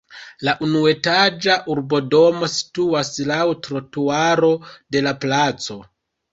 La 0.47 0.53
unuetaĝa 0.67 1.57
urbodomo 1.73 2.49
situas 2.55 3.13
laŭ 3.29 3.45
trotuaro 3.69 4.53
de 4.97 5.07
la 5.11 5.17
placo. 5.25 5.83